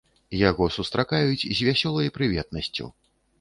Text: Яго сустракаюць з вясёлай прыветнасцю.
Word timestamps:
Яго 0.49 0.69
сустракаюць 0.75 1.47
з 1.59 1.67
вясёлай 1.67 2.11
прыветнасцю. 2.17 2.89